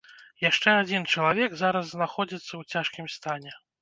[0.43, 3.59] Яшчэ адзін чалавек зараз знаходзіцца ў цяжкім стане.